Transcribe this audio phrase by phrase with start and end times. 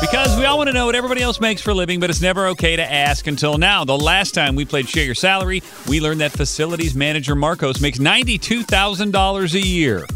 [0.00, 2.22] Because we all want to know what everybody else makes for a living, but it's
[2.22, 3.84] never okay to ask until now.
[3.84, 7.98] The last time we played Share Your Salary, we learned that facilities manager Marcos makes
[7.98, 10.06] $92,000 a year.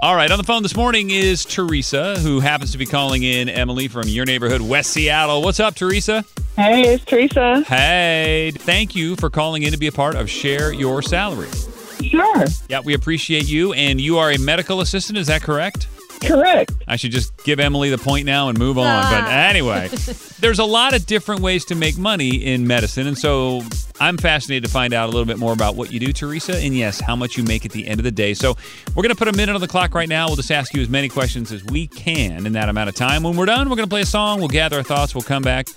[0.00, 3.48] All right, on the phone this morning is Teresa, who happens to be calling in
[3.48, 5.42] Emily from your neighborhood, West Seattle.
[5.42, 6.24] What's up, Teresa?
[6.54, 7.64] Hey, it's Teresa.
[7.66, 11.48] Hey, thank you for calling in to be a part of Share Your Salary.
[12.00, 12.44] Sure.
[12.68, 15.88] Yeah, we appreciate you, and you are a medical assistant, is that correct?
[16.22, 16.72] Correct.
[16.88, 18.84] I should just give Emily the point now and move on.
[18.84, 19.48] But Ah.
[19.48, 19.88] anyway,
[20.40, 23.06] there's a lot of different ways to make money in medicine.
[23.06, 23.62] And so
[24.00, 26.74] I'm fascinated to find out a little bit more about what you do, Teresa, and
[26.74, 28.32] yes, how much you make at the end of the day.
[28.34, 28.56] So
[28.94, 30.26] we're going to put a minute on the clock right now.
[30.28, 33.22] We'll just ask you as many questions as we can in that amount of time.
[33.22, 34.38] When we're done, we're going to play a song.
[34.38, 35.14] We'll gather our thoughts.
[35.14, 35.68] We'll come back.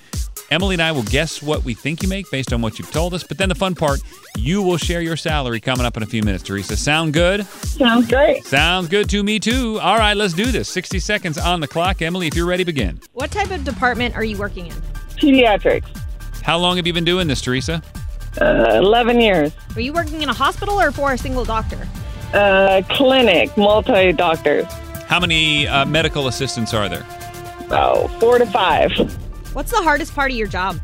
[0.51, 3.13] Emily and I will guess what we think you make based on what you've told
[3.13, 3.23] us.
[3.23, 4.01] But then the fun part,
[4.37, 6.75] you will share your salary coming up in a few minutes, Teresa.
[6.75, 7.45] Sound good?
[7.45, 8.43] Sounds great.
[8.43, 9.79] Sounds good to me too.
[9.79, 10.67] All right, let's do this.
[10.67, 12.01] 60 seconds on the clock.
[12.01, 12.99] Emily, if you're ready, begin.
[13.13, 14.73] What type of department are you working in?
[15.15, 15.87] Pediatrics.
[16.43, 17.81] How long have you been doing this, Teresa?
[18.41, 19.53] Uh, 11 years.
[19.75, 21.87] Are you working in a hospital or for a single doctor?
[22.33, 24.65] Uh, clinic, multi doctors.
[25.07, 27.05] How many uh, medical assistants are there?
[27.69, 28.91] Oh, four to five.
[29.53, 30.79] What's the hardest part of your job?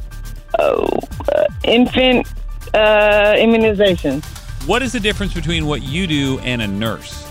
[0.60, 0.88] Oh,
[1.34, 2.28] uh, infant
[2.74, 4.22] uh, immunization.
[4.66, 7.26] What is the difference between what you do and a nurse?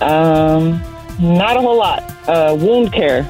[0.00, 0.80] Um,
[1.18, 2.02] not a whole lot.
[2.28, 3.28] Uh, wound care.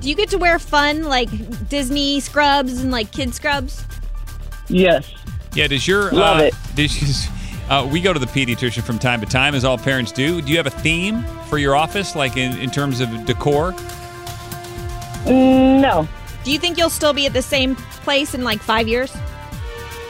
[0.00, 1.28] Do you get to wear fun like
[1.68, 3.84] Disney scrubs and like kid scrubs?
[4.68, 5.10] Yes.
[5.54, 6.54] Yeah, does your Love uh, it.
[6.76, 7.32] Does you-
[7.68, 10.40] uh, we go to the pediatrician from time to time, as all parents do.
[10.40, 13.74] Do you have a theme for your office, like in, in terms of decor?
[15.28, 16.08] No.
[16.44, 19.14] Do you think you'll still be at the same place in like five years?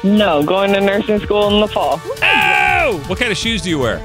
[0.04, 0.42] No.
[0.42, 2.00] Going to nursing school in the fall.
[2.22, 3.02] Oh!
[3.08, 3.98] What kind of shoes do you wear?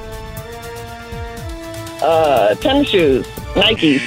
[2.01, 3.25] Uh, tennis shoes.
[3.55, 4.01] Nikes.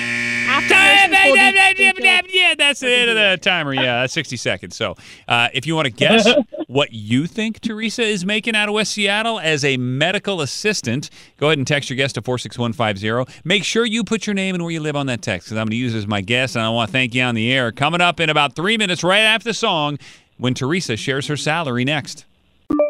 [0.49, 3.73] After nursing school, do you think you'll- Yeah, that's the end of the timer.
[3.75, 4.77] Yeah, that's 60 seconds.
[4.77, 4.97] So
[5.29, 6.27] uh, if you want to guess
[6.77, 11.47] what you think Teresa is making out of West Seattle as a medical assistant, go
[11.47, 13.41] ahead and text your guest to 46150.
[13.49, 15.65] Make sure you put your name and where you live on that text because I'm
[15.65, 17.51] going to use it as my guest, and I want to thank you on the
[17.51, 17.73] air.
[17.73, 19.99] Coming up in about three minutes, right after the song,
[20.37, 22.27] when Teresa shares her salary next.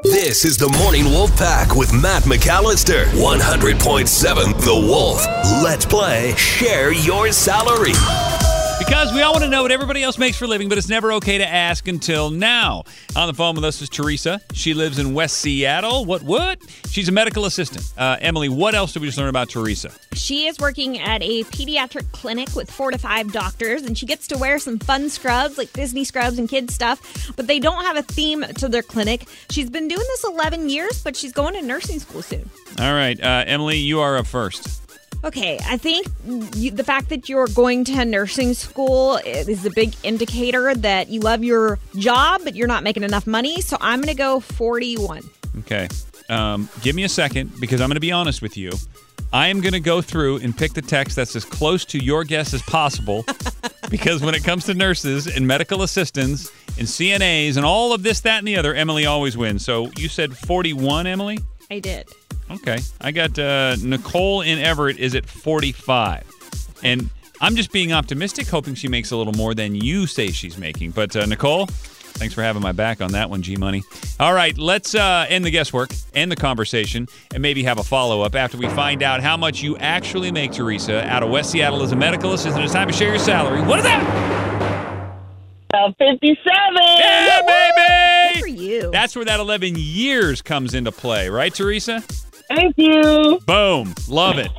[0.03, 3.05] This is the Morning Wolf Pack with Matt McAllister.
[3.05, 5.25] 100.7 The Wolf.
[5.63, 7.93] Let's play Share Your Salary.
[8.87, 10.89] Because we all want to know what everybody else makes for a living, but it's
[10.89, 12.85] never okay to ask until now.
[13.17, 14.41] On the phone with us is Teresa.
[14.53, 16.05] She lives in West Seattle.
[16.05, 16.61] What, what?
[16.89, 17.85] She's a medical assistant.
[17.99, 19.91] Uh, Emily, what else did we just learn about Teresa?
[20.13, 24.29] She is working at a pediatric clinic with four to five doctors, and she gets
[24.29, 27.97] to wear some fun scrubs like Disney scrubs and kids stuff, but they don't have
[27.97, 29.27] a theme to their clinic.
[29.51, 32.49] She's been doing this 11 years, but she's going to nursing school soon.
[32.79, 34.86] All right, uh, Emily, you are up first.
[35.27, 36.07] Okay, I think
[36.55, 41.19] you, the fact that you're going to nursing school is a big indicator that you
[41.19, 43.61] love your job, but you're not making enough money.
[43.61, 45.23] So I'm going to go 41.
[45.59, 45.89] Okay.
[46.29, 48.71] Um, give me a second because I'm going to be honest with you.
[49.33, 52.23] I am going to go through and pick the text that's as close to your
[52.23, 53.25] guess as possible
[53.91, 58.21] because when it comes to nurses and medical assistants and CNAs and all of this,
[58.21, 59.65] that, and the other, Emily always wins.
[59.65, 61.41] So you said 41, Emily?
[61.69, 62.09] I did.
[62.51, 62.79] Okay.
[63.01, 66.25] I got uh, Nicole in Everett is at 45.
[66.83, 67.11] And
[67.41, 70.93] I'm just being optimistic, hoping she makes a little more than you say she's making.
[70.93, 73.83] But uh, Nicole, thanks for having my back on that one, G Money.
[74.21, 78.23] All right, let's uh, end the guesswork, end the conversation, and maybe have a follow
[78.23, 81.83] up after we find out how much you actually make, Teresa, out of West Seattle
[81.83, 82.65] as a medical assistant.
[82.65, 83.61] It's time to share your salary.
[83.63, 84.37] What is that?
[85.75, 86.37] Uh, 57.
[86.99, 88.91] Yeah, Good for you.
[88.93, 92.03] That's where that 11 years comes into play, right, Teresa?
[92.49, 93.41] Thank you.
[93.47, 93.95] Boom.
[94.09, 94.51] Love it.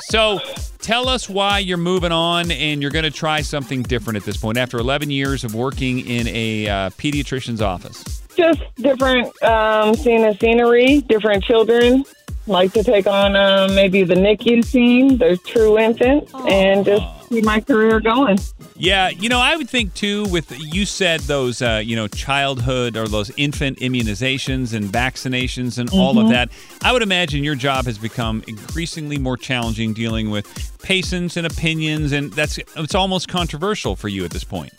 [0.00, 0.40] So
[0.78, 4.36] tell us why you're moving on and you're going to try something different at this
[4.36, 8.22] point after 11 years of working in a uh, pediatrician's office.
[8.36, 12.04] Just different, um, seeing the scenery, different children.
[12.46, 17.44] Like to take on uh, maybe the NICU scene, the true infant, and just keep
[17.44, 18.38] my career going.
[18.76, 20.24] Yeah, you know, I would think too.
[20.28, 25.90] With you said those, uh, you know, childhood or those infant immunizations and vaccinations and
[25.90, 26.50] all of that.
[26.82, 30.46] I would imagine your job has become increasingly more challenging dealing with
[30.82, 34.72] patients and opinions, and that's it's almost controversial for you at this point.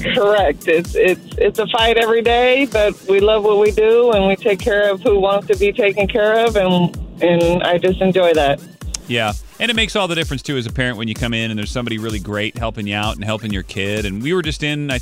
[0.00, 0.66] Correct.
[0.66, 4.36] It's it's it's a fight every day, but we love what we do, and we
[4.36, 8.32] take care of who wants to be taken care of, and and I just enjoy
[8.34, 8.60] that.
[9.06, 9.34] Yeah.
[9.60, 11.58] And it makes all the difference too as a parent when you come in and
[11.58, 14.04] there's somebody really great helping you out and helping your kid.
[14.04, 14.98] And we were just in, I,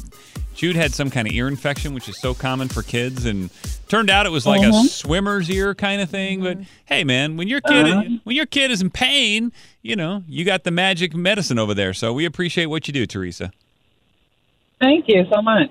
[0.54, 3.24] Jude had some kind of ear infection, which is so common for kids.
[3.24, 3.50] And
[3.88, 4.86] turned out it was like a mm-hmm.
[4.86, 6.42] swimmer's ear kind of thing.
[6.42, 6.70] But mm-hmm.
[6.84, 8.04] hey, man, when your kid uh-huh.
[8.24, 11.94] when your kid is in pain, you know, you got the magic medicine over there.
[11.94, 13.52] So we appreciate what you do, Teresa.
[14.80, 15.70] Thank you so much.